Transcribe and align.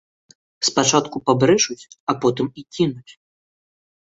Спачатку 0.69 1.21
пабрэшуць, 1.31 1.87
а 2.13 2.17
потым 2.25 2.47
і 2.63 2.65
кінуць. 2.79 3.13